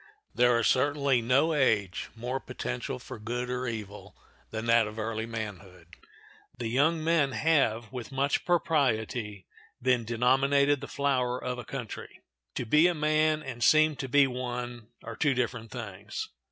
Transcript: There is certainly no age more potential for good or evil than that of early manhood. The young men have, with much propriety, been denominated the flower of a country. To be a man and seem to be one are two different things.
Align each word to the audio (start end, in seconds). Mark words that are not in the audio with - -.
There 0.33 0.57
is 0.57 0.65
certainly 0.65 1.21
no 1.21 1.53
age 1.53 2.09
more 2.15 2.39
potential 2.39 2.97
for 2.97 3.19
good 3.19 3.51
or 3.51 3.67
evil 3.67 4.15
than 4.49 4.65
that 4.65 4.87
of 4.87 4.97
early 4.97 5.27
manhood. 5.27 5.95
The 6.57 6.69
young 6.69 7.03
men 7.03 7.33
have, 7.33 7.91
with 7.93 8.11
much 8.11 8.43
propriety, 8.43 9.45
been 9.79 10.03
denominated 10.03 10.81
the 10.81 10.87
flower 10.87 11.37
of 11.37 11.59
a 11.59 11.65
country. 11.65 12.19
To 12.55 12.65
be 12.65 12.87
a 12.87 12.95
man 12.95 13.43
and 13.43 13.63
seem 13.63 13.95
to 13.97 14.09
be 14.09 14.25
one 14.25 14.87
are 15.03 15.15
two 15.15 15.35
different 15.35 15.69
things. 15.69 16.29